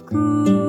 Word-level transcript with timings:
screw 0.00 0.59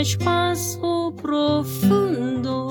espaço 0.00 1.12
profundo 1.20 2.68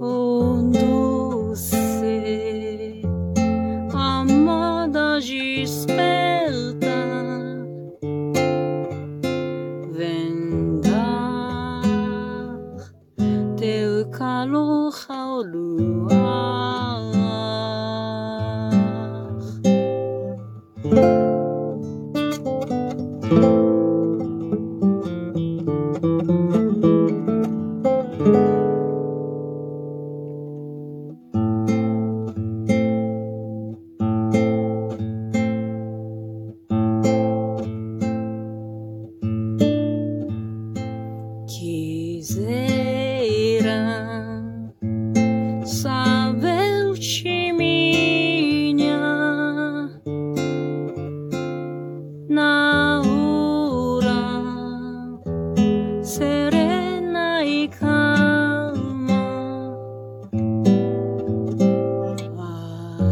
onde 0.00 1.56
se 1.56 3.02
amada 3.92 4.26
moda 4.26 5.20
desperta 5.20 6.88
vendar 9.92 11.82
teu 13.58 14.08
calor 14.10 14.94
ao 15.10 15.42
luar. 15.42 16.55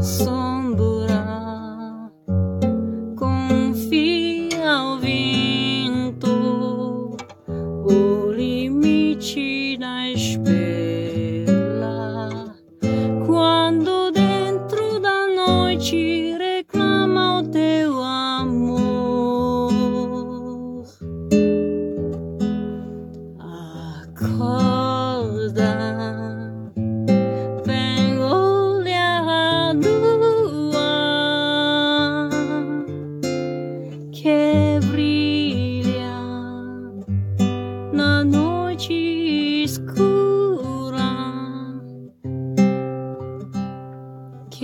coração. 0.05 0.34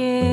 que 0.01 0.30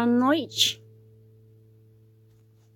Boa 0.00 0.06
noite. 0.06 0.82